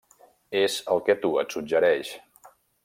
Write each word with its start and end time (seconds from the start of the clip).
És 0.61 0.77
el 0.95 1.03
que 1.09 1.17
a 1.17 1.21
tu 1.27 1.31
et 1.43 1.57
suggereix. 1.57 2.19